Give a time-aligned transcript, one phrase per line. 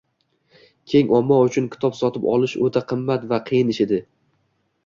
[0.93, 4.05] Keng omma uchun kitob sotib olish oʻta qimmat va qiyin ish edi.